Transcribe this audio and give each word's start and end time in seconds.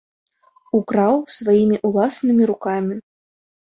Украў 0.79 1.15
сваімі 1.37 1.81
ўласнымі 1.93 2.43
рукамі. 2.55 2.95